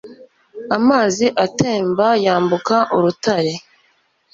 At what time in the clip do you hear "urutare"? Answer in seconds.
2.95-3.53